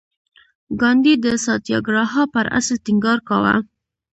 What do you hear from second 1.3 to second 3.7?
ساتیاګراها پر اصل ټینګار کاوه.